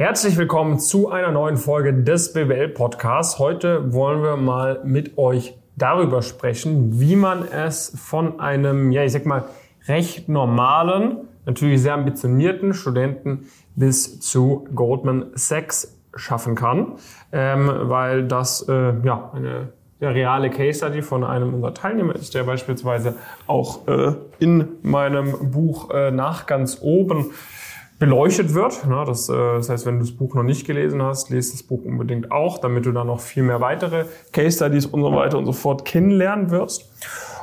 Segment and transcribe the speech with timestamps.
[0.00, 3.38] Herzlich willkommen zu einer neuen Folge des BWL Podcasts.
[3.38, 9.12] Heute wollen wir mal mit euch darüber sprechen, wie man es von einem, ja, ich
[9.12, 9.44] sag mal,
[9.88, 16.94] recht normalen, natürlich sehr ambitionierten Studenten bis zu Goldman Sachs schaffen kann,
[17.30, 19.68] ähm, weil das äh, ja eine
[20.00, 25.50] der reale Case Study von einem unserer Teilnehmer ist, der beispielsweise auch äh, in meinem
[25.50, 27.32] Buch äh, nach ganz oben
[28.00, 28.80] beleuchtet wird.
[29.06, 31.84] Das, äh, das heißt, wenn du das Buch noch nicht gelesen hast, lest das Buch
[31.84, 35.46] unbedingt auch, damit du dann noch viel mehr weitere Case Studies und so weiter und
[35.46, 36.90] so fort kennenlernen wirst.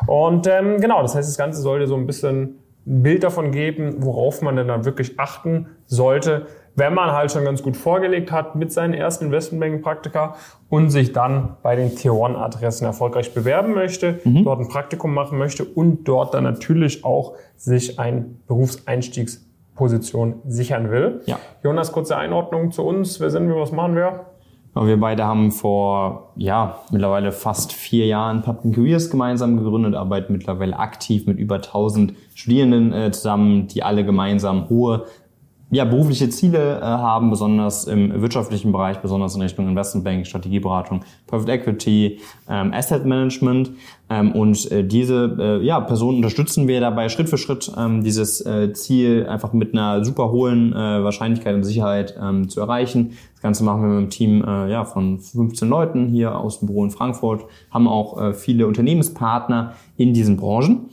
[0.08, 3.52] Und ähm, genau, das heißt, das Ganze soll dir so ein bisschen ein Bild davon
[3.52, 8.32] geben, worauf man denn dann wirklich achten sollte, wenn man halt schon ganz gut vorgelegt
[8.32, 10.36] hat mit seinen ersten Investmentbanking-Praktika
[10.70, 14.44] und sich dann bei den Tier One-Adressen erfolgreich bewerben möchte, mhm.
[14.44, 18.40] dort ein Praktikum machen möchte und dort dann natürlich auch sich ein
[19.78, 21.22] Berufseinstiegsposition sichern will.
[21.26, 21.40] Ja.
[21.64, 23.20] Jonas, kurze Einordnung zu uns.
[23.20, 23.56] Wer sind wir?
[23.56, 24.26] Was machen wir?
[24.76, 30.78] Wir beide haben vor, ja, mittlerweile fast vier Jahren Public Careers gemeinsam gegründet, arbeiten mittlerweile
[30.78, 35.06] aktiv mit über 1000 Studierenden äh, zusammen, die alle gemeinsam hohe
[35.70, 41.52] ja, berufliche Ziele äh, haben, besonders im wirtschaftlichen Bereich, besonders in Richtung Investmentbank, Strategieberatung, Private
[41.52, 43.72] Equity, ähm, Asset Management.
[44.10, 48.46] Ähm, und äh, diese äh, ja, Personen unterstützen wir dabei Schritt für Schritt, ähm, dieses
[48.46, 53.18] äh, Ziel einfach mit einer super hohen äh, Wahrscheinlichkeit und Sicherheit ähm, zu erreichen.
[53.34, 56.68] Das Ganze machen wir mit einem Team äh, ja, von 15 Leuten hier aus dem
[56.68, 60.90] Büro in Frankfurt, haben auch äh, viele Unternehmenspartner in diesen Branchen.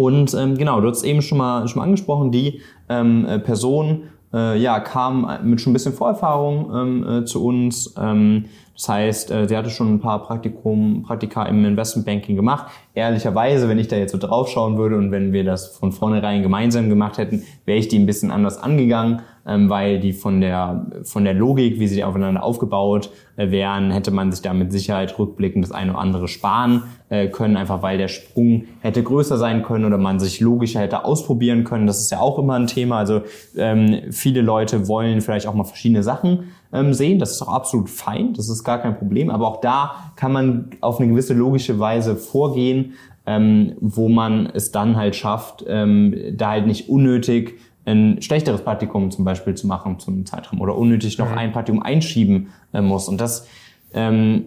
[0.00, 4.04] Und ähm, genau, du hast eben schon mal, schon mal angesprochen, die ähm, äh, Person
[4.32, 7.94] äh, ja, kam mit schon ein bisschen Vorerfahrung ähm, äh, zu uns.
[8.00, 12.66] Ähm, das heißt, äh, sie hatte schon ein paar Praktikum, Praktika im Investmentbanking gemacht.
[12.94, 16.88] Ehrlicherweise, wenn ich da jetzt so draufschauen würde und wenn wir das von vornherein gemeinsam
[16.88, 19.20] gemacht hätten, wäre ich die ein bisschen anders angegangen
[19.50, 24.30] weil die von der, von der Logik, wie sie aufeinander aufgebaut äh, wären, hätte man
[24.30, 28.08] sich da mit Sicherheit rückblickend das eine oder andere sparen äh, können, einfach weil der
[28.08, 31.86] Sprung hätte größer sein können oder man sich logischer hätte ausprobieren können.
[31.86, 32.98] Das ist ja auch immer ein Thema.
[32.98, 33.22] Also
[33.56, 37.18] ähm, viele Leute wollen vielleicht auch mal verschiedene Sachen ähm, sehen.
[37.18, 39.30] Das ist auch absolut fein, das ist gar kein Problem.
[39.30, 42.94] Aber auch da kann man auf eine gewisse logische Weise vorgehen,
[43.26, 49.10] ähm, wo man es dann halt schafft, ähm, da halt nicht unnötig ein schlechteres Praktikum
[49.10, 51.38] zum Beispiel zu machen zum Zeitraum oder unnötig noch mhm.
[51.38, 53.08] ein Praktikum einschieben äh, muss.
[53.08, 53.46] Und das
[53.94, 54.44] ähm,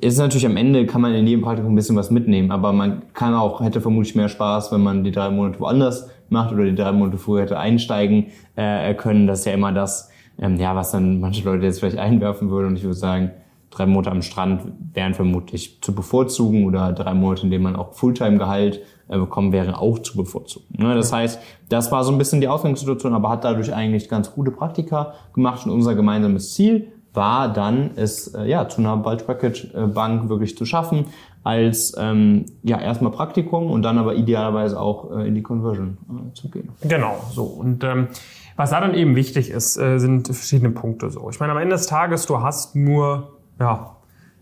[0.00, 3.02] ist natürlich am Ende, kann man in jedem Praktikum ein bisschen was mitnehmen, aber man
[3.12, 6.74] kann auch, hätte vermutlich mehr Spaß, wenn man die drei Monate woanders macht oder die
[6.74, 8.26] drei Monate früher hätte einsteigen
[8.56, 9.26] äh, können.
[9.26, 12.68] Das ist ja immer das, ähm, ja, was dann manche Leute jetzt vielleicht einwerfen würden.
[12.68, 13.30] Und ich würde sagen,
[13.74, 14.62] drei Monate am Strand
[14.92, 19.78] wären vermutlich zu bevorzugen oder drei Monate, in denen man auch Fulltime-Gehalt äh, bekommen wäre,
[19.78, 20.66] auch zu bevorzugen.
[20.78, 20.94] Ne?
[20.94, 24.50] Das heißt, das war so ein bisschen die Ausgangssituation, aber hat dadurch eigentlich ganz gute
[24.50, 29.72] Praktika gemacht und unser gemeinsames Ziel war dann, es äh, ja zu einer Bulge Bracket
[29.74, 31.06] äh, Bank wirklich zu schaffen,
[31.44, 36.34] als ähm, ja erstmal Praktikum und dann aber idealerweise auch äh, in die Conversion äh,
[36.34, 36.70] zu gehen.
[36.82, 38.08] Genau, so und ähm,
[38.56, 41.28] was da dann eben wichtig ist, äh, sind verschiedene Punkte so.
[41.30, 43.96] Ich meine, am Ende des Tages, du hast nur ja,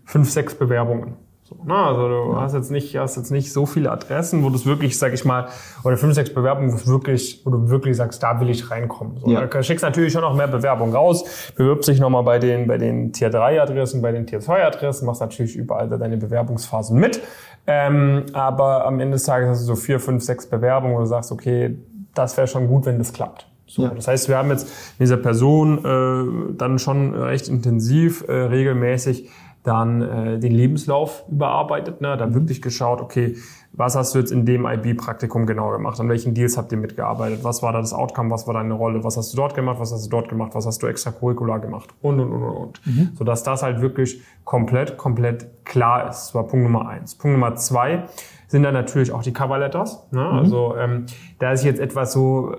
[0.05, 1.15] fünf, sechs Bewerbungen.
[1.43, 1.75] So, ne?
[1.75, 2.41] Also du ja.
[2.41, 5.25] hast jetzt nicht, hast jetzt nicht so viele Adressen, wo du es wirklich, sag ich
[5.25, 5.47] mal,
[5.83, 9.17] oder fünf, sechs Bewerbungen, wo, wirklich, wo du wirklich sagst, da will ich reinkommen.
[9.17, 9.45] So, ja.
[9.45, 13.11] Du schickst natürlich schon noch mehr Bewerbungen raus, bewirbst dich nochmal bei den, bei den
[13.11, 17.21] Tier 3 Adressen, bei den Tier 2 Adressen, machst natürlich überall deine Bewerbungsphasen mit.
[17.67, 21.05] Ähm, aber am Ende des Tages hast du so vier, fünf, sechs Bewerbungen, wo du
[21.05, 21.77] sagst, okay,
[22.13, 23.47] das wäre schon gut, wenn das klappt.
[23.65, 23.89] So, ja.
[23.89, 24.67] Das heißt, wir haben jetzt
[24.99, 29.29] mit dieser Person äh, dann schon recht intensiv, äh, regelmäßig
[29.63, 32.17] dann äh, den Lebenslauf überarbeitet, ne?
[32.17, 33.37] dann wirklich geschaut, okay,
[33.71, 35.99] was hast du jetzt in dem IB-Praktikum genau gemacht?
[35.99, 37.39] An welchen Deals habt ihr mitgearbeitet?
[37.43, 38.29] Was war da das Outcome?
[38.29, 39.03] Was war deine Rolle?
[39.03, 39.79] Was hast du dort gemacht?
[39.79, 40.51] Was hast du dort gemacht?
[40.53, 41.89] Was hast du extracurricular gemacht?
[42.01, 42.85] Und, und, und, und.
[42.85, 43.09] Mhm.
[43.15, 46.27] Sodass das halt wirklich komplett, komplett klar ist.
[46.27, 47.15] Das war Punkt Nummer eins.
[47.15, 48.03] Punkt Nummer zwei
[48.47, 50.05] sind dann natürlich auch die Cover Letters.
[50.11, 50.21] Ne?
[50.21, 50.37] Mhm.
[50.37, 51.05] Also ähm,
[51.39, 52.55] da ist jetzt etwas so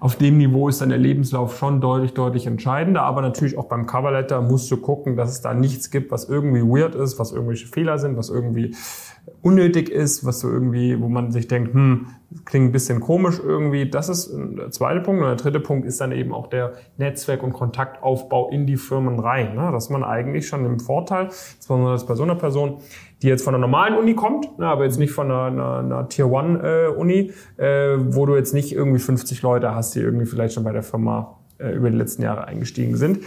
[0.00, 3.02] auf dem Niveau ist dann der Lebenslauf schon deutlich, deutlich entscheidender.
[3.02, 6.62] Aber natürlich auch beim Coverletter musst du gucken, dass es da nichts gibt, was irgendwie
[6.62, 8.74] weird ist, was irgendwelche Fehler sind, was irgendwie
[9.42, 12.06] unnötig ist, was so irgendwie, wo man sich denkt, hm,
[12.46, 13.90] klingt ein bisschen komisch irgendwie.
[13.90, 15.20] Das ist der zweite Punkt.
[15.20, 19.18] Und der dritte Punkt ist dann eben auch der Netzwerk- und Kontaktaufbau in die Firmen
[19.18, 19.54] rein.
[19.54, 19.70] Ne?
[19.70, 22.78] Dass man eigentlich schon im Vorteil, besonders bei so einer Person,
[23.22, 26.08] die jetzt von einer normalen Uni kommt, ne, aber jetzt nicht von einer, einer, einer
[26.08, 30.72] Tier-One-Uni, äh, wo du jetzt nicht irgendwie 50 Leute hast, die irgendwie vielleicht schon bei
[30.72, 33.20] der Firma äh, über die letzten Jahre eingestiegen sind,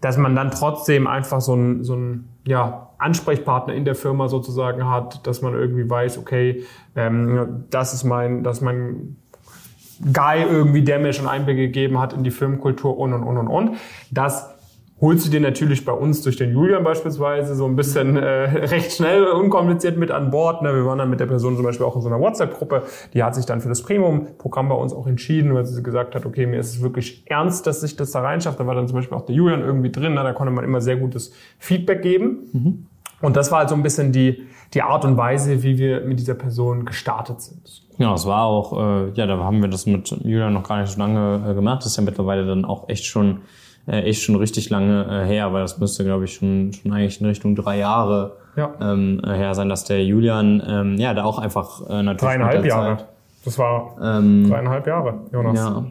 [0.00, 4.88] dass man dann trotzdem einfach so ein, so ein ja, Ansprechpartner in der Firma sozusagen
[4.88, 6.64] hat, dass man irgendwie weiß, okay,
[6.96, 9.16] ähm, das ist mein, das ist mein
[10.12, 13.48] Guy irgendwie, der mir schon Einblick gegeben hat in die Filmkultur und und und und
[13.48, 13.76] und.
[14.10, 14.54] Das
[15.00, 18.22] holst du dir natürlich bei uns durch den Julian beispielsweise so ein bisschen äh,
[18.66, 20.62] recht schnell, unkompliziert mit an Bord.
[20.62, 20.74] Ne?
[20.74, 22.82] Wir waren dann mit der Person zum Beispiel auch in so einer WhatsApp-Gruppe.
[23.14, 26.26] Die hat sich dann für das Premium-Programm bei uns auch entschieden, weil sie gesagt hat,
[26.26, 28.60] okay, mir ist es wirklich ernst, dass sich das da reinschafft.
[28.60, 30.14] Da war dann zum Beispiel auch der Julian irgendwie drin.
[30.14, 30.22] Ne?
[30.22, 32.38] Da konnte man immer sehr gutes Feedback geben.
[32.52, 32.86] Mhm.
[33.22, 36.18] Und das war halt so ein bisschen die, die Art und Weise, wie wir mit
[36.18, 37.82] dieser Person gestartet sind.
[37.98, 40.90] Ja, es war auch, äh, ja, da haben wir das mit Julian noch gar nicht
[40.90, 41.80] so lange äh, gemacht.
[41.80, 43.42] Das ist ja mittlerweile dann auch echt schon
[43.86, 47.20] äh, echt schon richtig lange äh, her, weil das müsste, glaube ich, schon, schon eigentlich
[47.20, 48.72] in Richtung drei Jahre ja.
[48.80, 52.20] ähm, äh, her sein, dass der Julian ähm, ja da auch einfach äh, natürlich.
[52.20, 52.98] Dreieinhalb Jahre.
[53.44, 55.58] Das war ähm, dreieinhalb Jahre, Jonas.
[55.58, 55.84] Ja.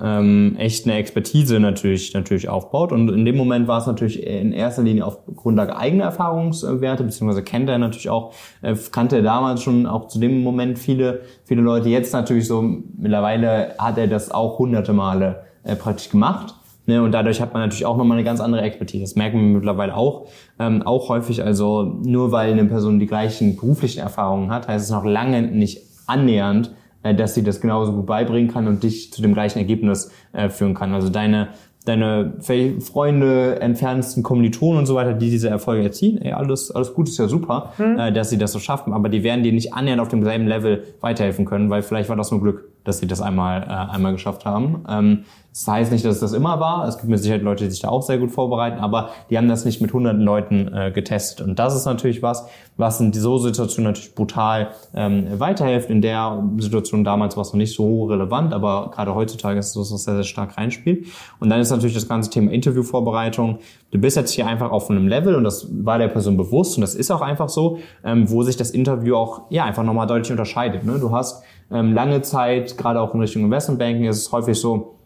[0.00, 4.52] Ähm, echt eine Expertise natürlich natürlich aufbaut und in dem Moment war es natürlich in
[4.52, 8.32] erster Linie auf Grundlage eigener Erfahrungswerte beziehungsweise kennt er natürlich auch
[8.62, 12.62] äh, kannte er damals schon auch zu dem Moment viele viele Leute jetzt natürlich so
[12.96, 16.54] mittlerweile hat er das auch hunderte Male äh, praktisch gemacht
[16.86, 19.02] Ne, und dadurch hat man natürlich auch nochmal eine ganz andere Expertise.
[19.04, 20.26] Das merken wir mittlerweile auch.
[20.58, 24.90] Ähm, auch häufig, also nur weil eine Person die gleichen beruflichen Erfahrungen hat, heißt es
[24.90, 26.72] noch lange nicht annähernd,
[27.02, 30.50] äh, dass sie das genauso gut beibringen kann und dich zu dem gleichen Ergebnis äh,
[30.50, 30.92] führen kann.
[30.92, 31.48] Also deine
[31.84, 32.38] deine
[32.80, 37.18] Freunde, entferntesten Kommilitonen und so weiter, die diese Erfolge erzielen, ey, alles, alles gut, ist
[37.18, 37.98] ja super, mhm.
[37.98, 40.84] äh, dass sie das so schaffen, aber die werden dir nicht annähernd auf demselben Level
[41.00, 44.44] weiterhelfen können, weil vielleicht war das nur Glück, dass sie das einmal, äh, einmal geschafft
[44.44, 44.84] haben.
[44.88, 46.88] Ähm, das heißt nicht, dass das immer war.
[46.88, 49.48] Es gibt mit Sicherheit Leute, die sich da auch sehr gut vorbereiten, aber die haben
[49.48, 51.46] das nicht mit hunderten Leuten äh, getestet.
[51.46, 55.90] Und das ist natürlich was, was in so Situationen natürlich brutal ähm, weiterhilft.
[55.90, 59.72] In der Situation damals war es noch nicht so relevant, aber gerade heutzutage ist es
[59.74, 61.06] so, was sehr, sehr stark reinspielt.
[61.38, 63.60] Und dann ist natürlich das ganze Thema Interviewvorbereitung.
[63.92, 66.80] Du bist jetzt hier einfach auf einem Level und das war der Person bewusst und
[66.80, 70.32] das ist auch einfach so, ähm, wo sich das Interview auch ja einfach nochmal deutlich
[70.32, 70.84] unterscheidet.
[70.84, 70.98] Ne?
[70.98, 74.98] Du hast lange Zeit, gerade auch in Richtung Investmentbanking, ist es häufig so,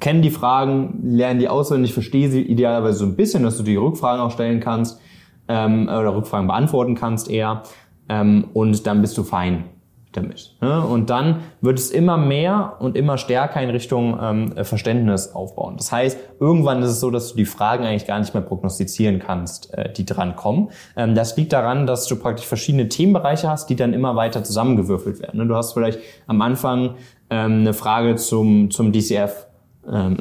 [0.00, 3.76] kennen die Fragen, lernen die auswendig, verstehe sie idealerweise so ein bisschen, dass du die
[3.76, 5.00] Rückfragen auch stellen kannst
[5.48, 7.62] ähm, oder Rückfragen beantworten kannst eher
[8.08, 9.64] ähm, und dann bist du fein
[10.12, 10.54] damit.
[10.60, 10.80] Ne?
[10.84, 15.76] Und dann wird es immer mehr und immer stärker in Richtung ähm, Verständnis aufbauen.
[15.76, 19.18] Das heißt, irgendwann ist es so, dass du die Fragen eigentlich gar nicht mehr prognostizieren
[19.18, 20.70] kannst, äh, die dran kommen.
[20.96, 25.20] Ähm, das liegt daran, dass du praktisch verschiedene Themenbereiche hast, die dann immer weiter zusammengewürfelt
[25.20, 25.38] werden.
[25.38, 25.46] Ne?
[25.46, 26.94] Du hast vielleicht am Anfang
[27.30, 29.46] ähm, eine Frage zum, zum DCF
[29.90, 30.16] ähm.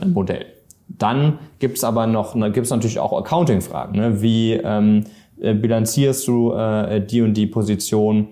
[0.89, 3.97] Dann gibt's aber noch, gibt's natürlich auch Accounting-Fragen.
[3.97, 4.21] Ne?
[4.21, 5.03] Wie ähm,
[5.39, 8.27] äh, bilanzierst du äh, die und die Position?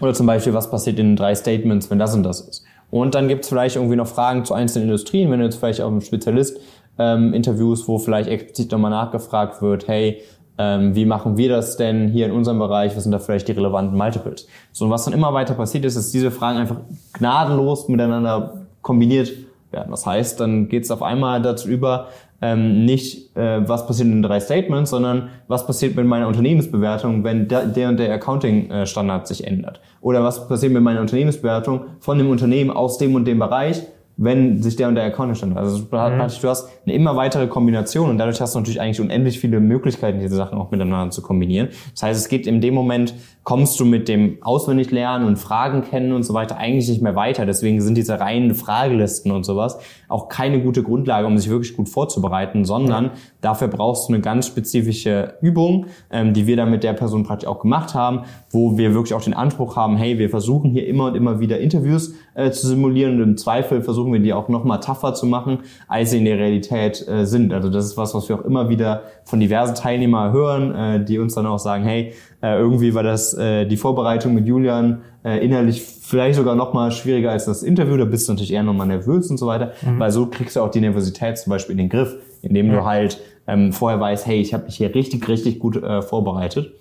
[0.00, 2.64] Oder zum Beispiel, was passiert in drei Statements, wenn das und das ist?
[2.90, 5.88] Und dann gibt's vielleicht irgendwie noch Fragen zu einzelnen Industrien, wenn du jetzt vielleicht auch
[5.88, 6.58] einen Spezialist
[6.98, 10.22] ähm, interviewst, wo vielleicht explizit nochmal nachgefragt wird, hey,
[10.56, 13.52] ähm, wie machen wir das denn hier in unserem Bereich, was sind da vielleicht die
[13.52, 14.48] relevanten Multiples?
[14.72, 16.78] So, und was dann immer weiter passiert ist, ist diese Fragen einfach
[17.12, 19.30] gnadenlos miteinander kombiniert
[19.70, 19.90] werden.
[19.90, 22.08] Das heißt, dann geht es auf einmal dazu über,
[22.40, 27.24] ähm, nicht äh, was passiert in den drei Statements, sondern was passiert mit meiner Unternehmensbewertung,
[27.24, 29.80] wenn der, der und der Accounting-Standard sich ändert.
[30.00, 33.82] Oder was passiert mit meiner Unternehmensbewertung von dem Unternehmen aus dem und dem Bereich,
[34.18, 35.64] wenn sich der und der Accounting standard.
[35.64, 39.60] Also du hast eine immer weitere Kombination und dadurch hast du natürlich eigentlich unendlich viele
[39.60, 41.68] Möglichkeiten, diese Sachen auch miteinander zu kombinieren.
[41.92, 43.14] Das heißt, es geht in dem Moment
[43.48, 47.46] kommst du mit dem Auswendiglernen und Fragen kennen und so weiter eigentlich nicht mehr weiter.
[47.46, 51.88] Deswegen sind diese reinen Fragelisten und sowas auch keine gute Grundlage, um sich wirklich gut
[51.88, 53.10] vorzubereiten, sondern ja.
[53.40, 57.48] dafür brauchst du eine ganz spezifische Übung, ähm, die wir dann mit der Person praktisch
[57.48, 61.06] auch gemacht haben, wo wir wirklich auch den Anspruch haben, hey, wir versuchen hier immer
[61.06, 64.64] und immer wieder Interviews äh, zu simulieren und im Zweifel versuchen wir die auch noch
[64.64, 67.54] mal tougher zu machen, als sie in der Realität äh, sind.
[67.54, 71.18] Also das ist was, was wir auch immer wieder von diversen Teilnehmern hören, äh, die
[71.18, 75.44] uns dann auch sagen, hey, äh, irgendwie war das äh, die Vorbereitung mit Julian äh,
[75.44, 77.96] innerlich vielleicht sogar noch mal schwieriger als das Interview.
[77.96, 79.98] Da bist du natürlich eher noch mal nervös und so weiter, mhm.
[79.98, 83.20] weil so kriegst du auch die Nervosität zum Beispiel in den Griff, indem du halt
[83.46, 86.72] ähm, vorher weißt, hey, ich habe mich hier richtig, richtig gut äh, vorbereitet.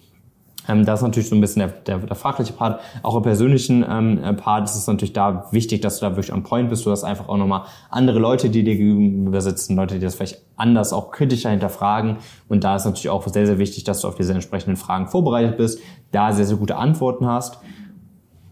[0.67, 2.81] Ähm, das ist natürlich so ein bisschen der, der, der fachliche Part.
[3.03, 6.33] Auch im persönlichen ähm, äh, Part ist es natürlich da wichtig, dass du da wirklich
[6.33, 6.85] on point bist.
[6.85, 10.41] Du hast einfach auch nochmal andere Leute, die dir gegenüber sitzen, Leute, die das vielleicht
[10.55, 12.17] anders, auch kritischer hinterfragen.
[12.49, 15.57] Und da ist natürlich auch sehr, sehr wichtig, dass du auf diese entsprechenden Fragen vorbereitet
[15.57, 15.79] bist,
[16.11, 17.59] da sehr, sehr gute Antworten hast.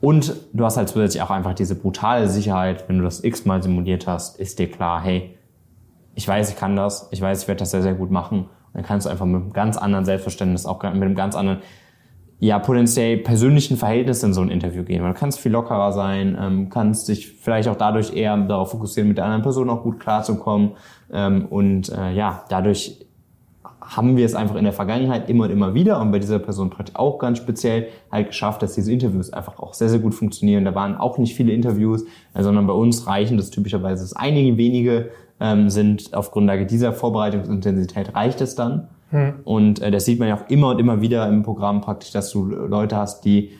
[0.02, 4.06] Und du hast halt zusätzlich auch einfach diese brutale Sicherheit, wenn du das x-mal simuliert
[4.08, 5.36] hast, ist dir klar, hey,
[6.14, 8.42] ich weiß, ich kann das, ich weiß, ich werde das sehr, sehr gut machen.
[8.42, 11.60] Und dann kannst du einfach mit einem ganz anderen Selbstverständnis, auch mit einem ganz anderen
[12.40, 15.02] ja, potenziell persönlichen Verhältnis in so ein Interview gehen.
[15.02, 19.08] Weil du kannst viel lockerer sein, ähm, kannst dich vielleicht auch dadurch eher darauf fokussieren,
[19.08, 20.72] mit der anderen Person auch gut klarzukommen.
[21.12, 23.06] Ähm, und äh, ja, dadurch
[23.80, 26.74] haben wir es einfach in der Vergangenheit immer und immer wieder und bei dieser Person
[26.96, 30.66] auch ganz speziell halt geschafft, dass diese Interviews einfach auch sehr, sehr gut funktionieren.
[30.66, 35.12] Da waren auch nicht viele Interviews, äh, sondern bei uns reichen das typischerweise, einige wenige
[35.40, 38.88] ähm, sind auf Grundlage dieser Vorbereitungsintensität reicht es dann.
[39.16, 39.34] Hm.
[39.46, 42.32] Und äh, das sieht man ja auch immer und immer wieder im Programm praktisch, dass
[42.32, 43.52] du Leute hast, die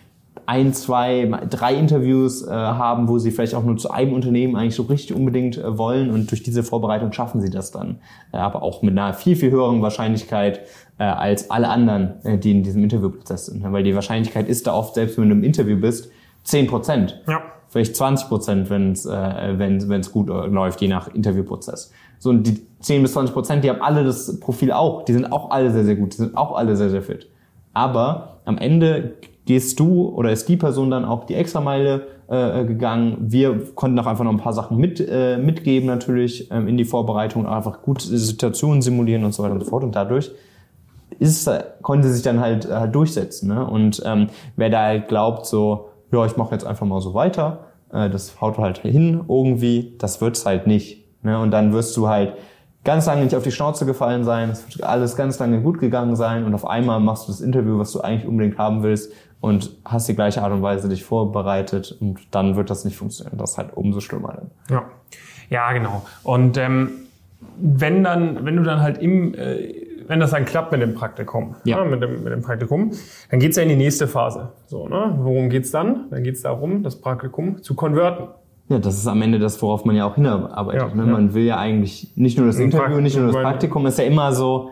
[0.48, 4.76] ein, zwei, drei Interviews äh, haben, wo sie vielleicht auch nur zu einem Unternehmen eigentlich
[4.76, 8.00] so richtig unbedingt äh, wollen und durch diese Vorbereitung schaffen sie das dann.
[8.32, 10.62] Äh, aber auch mit einer viel, viel höheren Wahrscheinlichkeit
[11.00, 13.64] äh, als alle anderen, äh, die in diesem Interviewprozess sind.
[13.72, 16.12] Weil die Wahrscheinlichkeit ist da oft, selbst wenn du im Interview bist,
[16.44, 17.22] zehn Prozent.
[17.28, 17.42] Ja.
[17.76, 21.92] Vielleicht 20 Prozent, wenn es äh, wenn, wenn's gut äh, läuft, je nach Interviewprozess.
[22.20, 25.04] So, und die 10 bis 20 Prozent, die haben alle das Profil auch.
[25.04, 26.14] Die sind auch alle sehr, sehr gut.
[26.14, 27.28] Die sind auch alle sehr, sehr fit.
[27.74, 33.18] Aber am Ende gehst du oder ist die Person dann auch die Extrameile äh, gegangen.
[33.20, 36.86] Wir konnten auch einfach noch ein paar Sachen mit, äh, mitgeben natürlich ähm, in die
[36.86, 39.84] Vorbereitung, einfach gute Situationen simulieren und so weiter und so fort.
[39.84, 40.32] Und dadurch
[41.20, 41.52] ist,
[41.82, 43.50] konnte sich dann halt, halt durchsetzen.
[43.50, 43.68] Ne?
[43.68, 47.66] Und ähm, wer da halt glaubt, so, ja, ich mache jetzt einfach mal so weiter,
[47.92, 51.06] äh, das haut halt hin irgendwie, das wird's halt nicht.
[51.24, 51.40] Ne?
[51.40, 52.34] Und dann wirst du halt
[52.84, 56.16] ganz lange nicht auf die Schnauze gefallen sein, es wird alles ganz lange gut gegangen
[56.16, 59.72] sein und auf einmal machst du das Interview, was du eigentlich unbedingt haben willst und
[59.84, 63.38] hast die gleiche Art und Weise dich vorbereitet und dann wird das nicht funktionieren.
[63.38, 64.38] Das ist halt umso schlimmer.
[64.70, 64.84] Ja,
[65.50, 66.04] ja, genau.
[66.24, 66.92] Und ähm,
[67.58, 71.56] wenn dann, wenn du dann halt im, äh, wenn das dann klappt mit dem Praktikum,
[71.64, 71.84] ja.
[71.84, 72.92] ne, mit, dem, mit dem Praktikum,
[73.30, 74.50] dann geht's ja in die nächste Phase.
[74.68, 75.16] So, ne?
[75.18, 76.10] Worum geht's dann?
[76.10, 78.28] Dann geht's darum, das Praktikum zu konverten.
[78.70, 80.90] Ja, das ist am Ende das, worauf man ja auch hinarbeitet.
[80.90, 81.06] Ja, ne?
[81.06, 84.34] Man will ja eigentlich nicht nur das Interview, nicht nur das Praktikum, ist ja immer
[84.34, 84.72] so,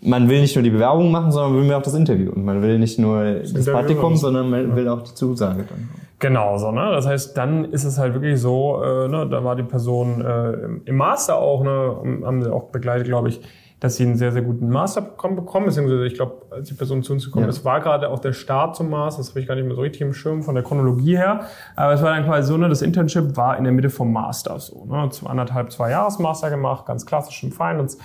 [0.00, 2.32] man will nicht nur die Bewerbung machen, sondern man will auch das Interview.
[2.32, 5.90] Und man will nicht nur das, das Praktikum, sondern man will auch die Zusage dann.
[6.18, 6.90] Genau so, ne?
[6.92, 10.52] Das heißt, dann ist es halt wirklich so, äh, ne, da war die Person äh,
[10.84, 13.40] im Master auch, ne, haben sie auch begleitet, glaube ich,
[13.80, 17.14] dass sie einen sehr, sehr guten Masterprogramm bekommen, beziehungsweise ich glaube, als die Person zu
[17.14, 17.50] uns gekommen ja.
[17.50, 19.80] ist, war gerade auch der Start zum Master, das habe ich gar nicht mehr so
[19.80, 21.46] richtig im Schirm von der Chronologie her,
[21.76, 24.60] aber es war dann quasi so, ne, das Internship war in der Mitte vom Master
[24.60, 27.98] so, ne, anderthalb, zwei Jahres Master gemacht, ganz klassisch im Finance.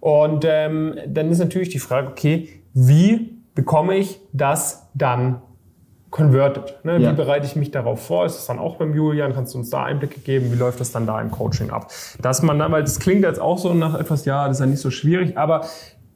[0.00, 5.40] Und ähm, dann ist natürlich die Frage, okay, wie bekomme ich das dann
[6.12, 6.74] converted?
[6.84, 6.98] Ne?
[6.98, 7.10] Ja.
[7.10, 8.24] Wie bereite ich mich darauf vor?
[8.24, 9.34] Ist das dann auch beim Julian?
[9.34, 10.52] Kannst du uns da Einblicke geben?
[10.52, 11.90] Wie läuft das dann da im Coaching ab?
[12.20, 14.66] Dass man dann, weil das klingt jetzt auch so nach etwas, ja, das ist ja
[14.66, 15.62] nicht so schwierig, aber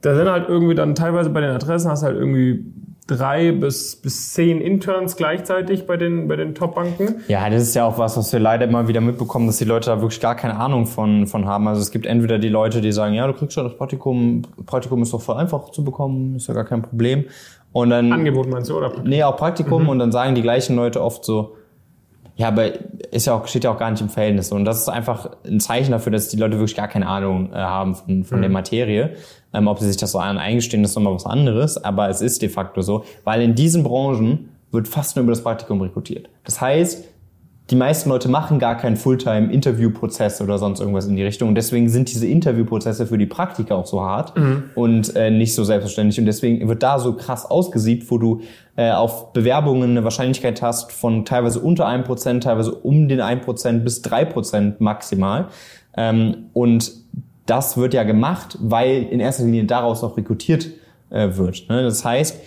[0.02, 2.64] da sind halt irgendwie dann teilweise bei den Adressen hast du halt irgendwie
[3.06, 7.22] drei bis, bis zehn Interns gleichzeitig bei den, bei den Top-Banken.
[7.28, 9.90] Ja, das ist ja auch was, was wir leider immer wieder mitbekommen, dass die Leute
[9.90, 11.68] da wirklich gar keine Ahnung von, von haben.
[11.68, 15.02] Also es gibt entweder die Leute, die sagen, ja, du kriegst ja das Praktikum, Praktikum
[15.02, 17.24] ist doch voll einfach zu bekommen, ist ja gar kein Problem.
[17.72, 18.12] Und dann.
[18.12, 18.88] Angebot meinst du, oder?
[18.88, 19.10] Praktikum?
[19.10, 19.82] Nee, auch Praktikum.
[19.84, 19.88] Mhm.
[19.88, 21.56] Und dann sagen die gleichen Leute oft so,
[22.36, 22.72] ja, aber
[23.12, 24.52] ist ja auch, steht ja auch gar nicht im Verhältnis.
[24.52, 27.56] Und das ist einfach ein Zeichen dafür, dass die Leute wirklich gar keine Ahnung äh,
[27.56, 28.42] haben von, von mhm.
[28.42, 29.14] der Materie.
[29.54, 31.82] Ähm, ob sie sich das so eingestehen, ist nochmal was anderes.
[31.82, 35.42] Aber es ist de facto so, weil in diesen Branchen wird fast nur über das
[35.42, 36.28] Praktikum rekrutiert.
[36.44, 37.04] Das heißt,
[37.70, 41.48] die meisten Leute machen gar keinen Fulltime-Interviewprozess oder sonst irgendwas in die Richtung.
[41.48, 44.70] Und deswegen sind diese Interviewprozesse für die Praktika auch so hart mhm.
[44.76, 46.20] und äh, nicht so selbstverständlich.
[46.20, 48.42] Und deswegen wird da so krass ausgesiebt, wo du
[48.76, 53.40] äh, auf Bewerbungen eine Wahrscheinlichkeit hast von teilweise unter einem Prozent, teilweise um den ein
[53.40, 55.48] Prozent bis drei Prozent maximal.
[55.96, 56.92] Ähm, und
[57.46, 60.68] das wird ja gemacht, weil in erster Linie daraus auch rekrutiert
[61.10, 61.68] äh, wird.
[61.68, 61.82] Ne?
[61.82, 62.40] Das heißt,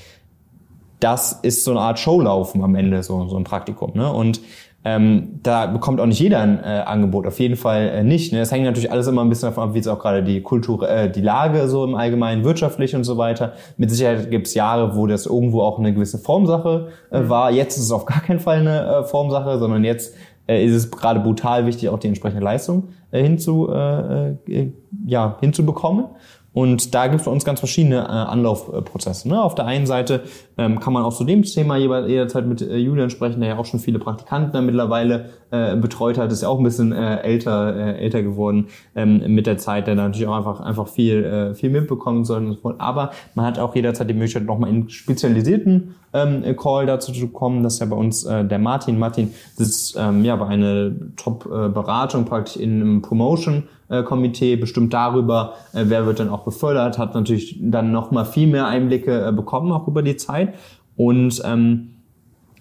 [1.01, 3.91] das ist so eine Art Showlaufen am Ende, so, so ein Praktikum.
[3.95, 4.11] Ne?
[4.11, 4.41] Und
[4.85, 8.31] ähm, da bekommt auch nicht jeder ein äh, Angebot, auf jeden Fall äh, nicht.
[8.31, 8.39] Ne?
[8.39, 10.89] Das hängt natürlich alles immer ein bisschen davon ab, wie es auch gerade die Kultur,
[10.89, 13.53] äh, die Lage so im Allgemeinen wirtschaftlich und so weiter.
[13.75, 17.29] Mit Sicherheit gibt es Jahre, wo das irgendwo auch eine gewisse Formsache äh, mhm.
[17.29, 17.51] war.
[17.51, 20.15] Jetzt ist es auf gar keinen Fall eine äh, Formsache, sondern jetzt
[20.47, 24.71] äh, ist es gerade brutal wichtig, auch die entsprechende Leistung äh, hinzu, äh, äh,
[25.05, 26.05] ja, hinzubekommen.
[26.51, 29.29] Und da gibt es bei uns ganz verschiedene äh, Anlaufprozesse.
[29.29, 29.41] Ne?
[29.41, 30.23] Auf der einen Seite
[30.57, 33.65] ähm, kann man auch zu dem Thema jederzeit mit äh, Julian sprechen, der ja auch
[33.65, 37.75] schon viele Praktikanten da mittlerweile äh, betreut hat, ist ja auch ein bisschen äh, älter,
[37.75, 41.69] äh, älter geworden ähm, mit der Zeit, der natürlich auch einfach, einfach viel, äh, viel
[41.69, 42.57] mitbekommen soll.
[42.79, 47.63] Aber man hat auch jederzeit die Möglichkeit, nochmal in spezialisierten ähm, Call dazu zu kommen.
[47.63, 48.99] Das ist ja bei uns äh, der Martin.
[48.99, 53.63] Martin sitzt ähm, ja bei einer Top-Beratung praktisch in einem Promotion
[54.03, 58.67] Komitee bestimmt darüber, äh, wer wird dann auch befördert, hat natürlich dann nochmal viel mehr
[58.67, 60.53] Einblicke äh, bekommen, auch über die Zeit.
[60.95, 61.95] Und ähm,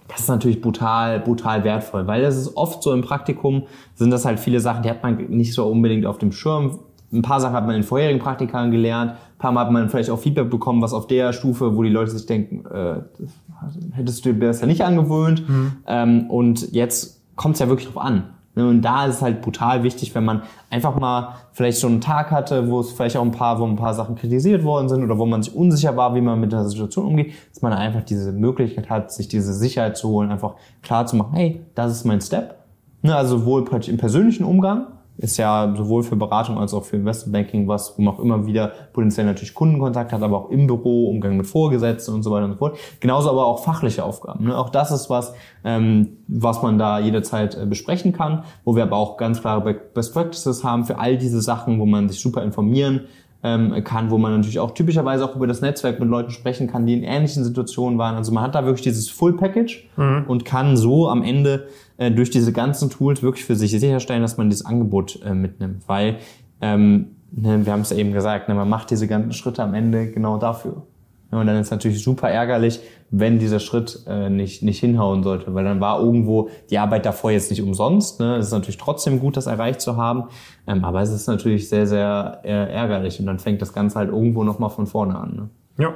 [0.08, 3.64] das ist natürlich brutal, brutal wertvoll, weil das ist oft so im Praktikum,
[3.94, 6.78] sind das halt viele Sachen, die hat man nicht so unbedingt auf dem Schirm.
[7.12, 10.10] Ein paar Sachen hat man in vorherigen Praktikern gelernt, ein paar Mal hat man vielleicht
[10.10, 12.96] auch Feedback bekommen, was auf der Stufe, wo die Leute sich denken, äh,
[13.92, 15.48] hättest du dir das ja nicht angewöhnt.
[15.48, 15.72] Mhm.
[15.86, 18.24] Ähm, und jetzt kommt es ja wirklich drauf an.
[18.56, 22.00] Ne, und da ist es halt brutal wichtig, wenn man einfach mal vielleicht schon einen
[22.00, 25.04] Tag hatte, wo es vielleicht auch ein paar, wo ein paar Sachen kritisiert worden sind
[25.04, 28.02] oder wo man sich unsicher war, wie man mit der Situation umgeht, dass man einfach
[28.02, 32.04] diese Möglichkeit hat, sich diese Sicherheit zu holen, einfach klar zu machen, hey, das ist
[32.04, 32.56] mein Step.
[33.02, 37.66] Ne, also sowohl im persönlichen Umgang, ist ja sowohl für Beratung als auch für Investmentbanking
[37.66, 41.36] was, wo man auch immer wieder potenziell natürlich Kundenkontakt hat, aber auch im Büro, Umgang
[41.36, 42.78] mit Vorgesetzten und so weiter und so fort.
[43.00, 44.46] Genauso aber auch fachliche Aufgaben.
[44.46, 44.56] Ne?
[44.56, 45.34] Auch das ist was,
[45.64, 50.14] ähm, was man da jederzeit äh, besprechen kann, wo wir aber auch ganz klare Best
[50.14, 53.08] Practices haben für all diese Sachen, wo man sich super informieren
[53.42, 56.86] ähm, kann, wo man natürlich auch typischerweise auch über das Netzwerk mit Leuten sprechen kann,
[56.86, 58.16] die in ähnlichen Situationen waren.
[58.16, 60.24] Also man hat da wirklich dieses Full Package mhm.
[60.26, 61.68] und kann so am Ende
[61.98, 65.82] äh, durch diese ganzen Tools wirklich für sich sicherstellen, dass man dieses Angebot äh, mitnimmt.
[65.86, 66.16] Weil,
[66.60, 69.74] ähm, ne, wir haben es ja eben gesagt, ne, man macht diese ganzen Schritte am
[69.74, 70.82] Ende genau dafür.
[71.30, 72.80] Ja, und dann ist natürlich super ärgerlich,
[73.10, 77.30] wenn dieser Schritt äh, nicht, nicht hinhauen sollte, weil dann war irgendwo die Arbeit davor
[77.30, 78.20] jetzt nicht umsonst.
[78.20, 78.36] Ne?
[78.36, 80.24] Es ist natürlich trotzdem gut, das erreicht zu haben,
[80.66, 84.10] ähm, aber es ist natürlich sehr, sehr äh, ärgerlich und dann fängt das Ganze halt
[84.10, 85.34] irgendwo nochmal von vorne an.
[85.36, 85.84] Ne?
[85.84, 85.94] Ja,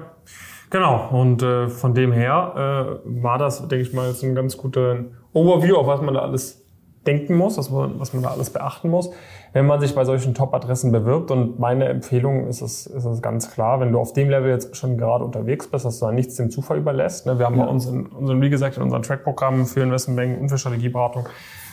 [0.71, 1.09] genau.
[1.11, 5.05] Und äh, von dem her äh, war das, denke ich mal, jetzt ein ganz guter
[5.33, 6.62] Overview, auf was man da alles
[7.07, 9.11] denken muss, was man, was man da alles beachten muss,
[9.53, 11.31] wenn man sich bei solchen Top-Adressen bewirbt.
[11.31, 14.77] Und meine Empfehlung ist es, ist es ganz klar, wenn du auf dem Level jetzt
[14.77, 17.27] schon gerade unterwegs bist, dass du da nichts dem Zufall überlässt.
[17.27, 17.39] Ne?
[17.39, 17.65] Wir haben ja.
[17.65, 21.27] bei uns in unseren, wie gesagt, in unseren Track-Programmen für Investmentbanking und für Strategieberatung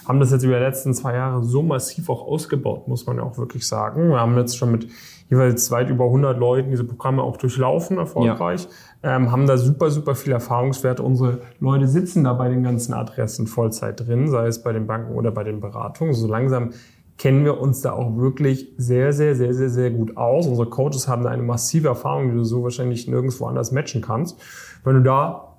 [0.07, 3.24] haben das jetzt über die letzten zwei Jahre so massiv auch ausgebaut, muss man ja
[3.24, 4.09] auch wirklich sagen.
[4.09, 4.88] Wir haben jetzt schon mit
[5.29, 8.63] jeweils weit über 100 Leuten diese Programme auch durchlaufen, erfolgreich.
[8.63, 8.69] Ja
[9.01, 11.03] ähm, haben da super, super viel Erfahrungswerte.
[11.03, 15.13] Unsere Leute sitzen da bei den ganzen Adressen Vollzeit drin, sei es bei den Banken
[15.15, 16.13] oder bei den Beratungen.
[16.13, 16.72] So langsam
[17.18, 20.48] kennen wir uns da auch wirklich sehr, sehr, sehr, sehr, sehr gut aus.
[20.48, 24.39] Unsere Coaches haben da eine massive Erfahrung, die du so wahrscheinlich nirgendwo anders matchen kannst.
[24.84, 25.58] Wenn du da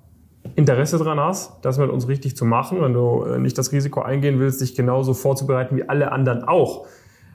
[0.56, 4.00] Interesse dran hast, das mit uns richtig zu machen, wenn du äh, nicht das Risiko
[4.00, 6.86] eingehen willst, dich genauso vorzubereiten wie alle anderen auch.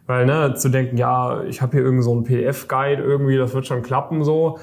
[0.07, 3.81] Weil, ne, zu denken, ja, ich habe hier irgend so PDF-Guide irgendwie, das wird schon
[3.81, 4.59] klappen so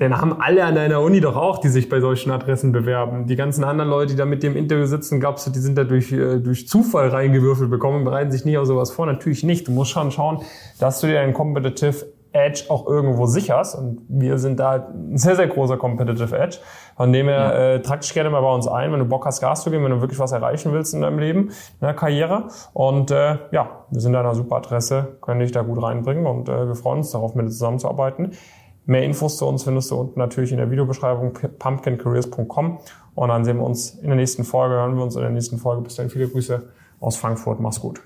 [0.00, 3.26] den haben alle an deiner Uni doch auch, die sich bei solchen Adressen bewerben.
[3.26, 5.84] Die ganzen anderen Leute, die da mit dem Interview sitzen, glaubst du, die sind da
[5.84, 9.06] durch, äh, durch Zufall reingewürfelt bekommen, bereiten sich nicht auf sowas vor?
[9.06, 9.66] Natürlich nicht.
[9.66, 10.42] Du musst schon schauen,
[10.78, 13.76] dass du dir einen Competitive Edge auch irgendwo sicherst.
[13.76, 16.58] Und wir sind da ein sehr, sehr großer Competitive Edge.
[16.96, 17.52] Von dem her, ja.
[17.74, 19.84] äh, trag dich gerne mal bei uns ein, wenn du Bock hast, Gas zu geben,
[19.84, 22.48] wenn du wirklich was erreichen willst in deinem Leben, in der Karriere.
[22.72, 26.48] Und äh, ja, wir sind da eine super Adresse, können dich da gut reinbringen und
[26.48, 28.32] äh, wir freuen uns darauf, mit dir zusammenzuarbeiten.
[28.88, 32.78] Mehr Infos zu uns findest du unten natürlich in der Videobeschreibung pumpkincareers.com
[33.16, 35.58] und dann sehen wir uns in der nächsten Folge, hören wir uns in der nächsten
[35.58, 35.82] Folge.
[35.82, 37.60] Bis dann, viele Grüße aus Frankfurt.
[37.60, 38.00] Mach's gut.